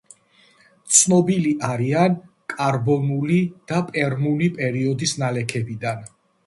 ცნობილი 0.99 1.51
არიან 1.67 2.17
კარბონული 2.55 3.39
და 3.73 3.85
პერმული 3.93 4.53
პერიოდის 4.59 5.19
ნალექებიდან. 5.25 6.07